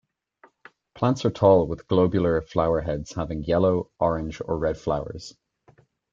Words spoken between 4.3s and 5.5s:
or red flowers.